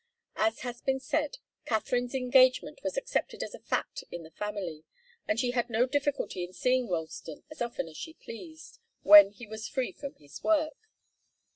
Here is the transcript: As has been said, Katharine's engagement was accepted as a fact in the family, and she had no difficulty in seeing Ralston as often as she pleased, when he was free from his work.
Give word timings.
As 0.37 0.61
has 0.61 0.81
been 0.81 0.99
said, 0.99 1.37
Katharine's 1.65 2.15
engagement 2.15 2.79
was 2.83 2.97
accepted 2.97 3.43
as 3.43 3.53
a 3.53 3.59
fact 3.59 4.03
in 4.09 4.23
the 4.23 4.31
family, 4.31 4.83
and 5.27 5.39
she 5.39 5.51
had 5.51 5.69
no 5.69 5.85
difficulty 5.85 6.43
in 6.43 6.53
seeing 6.53 6.89
Ralston 6.89 7.43
as 7.51 7.61
often 7.61 7.87
as 7.87 7.97
she 7.97 8.15
pleased, 8.15 8.79
when 9.03 9.29
he 9.29 9.45
was 9.45 9.67
free 9.67 9.91
from 9.91 10.15
his 10.15 10.43
work. 10.43 10.89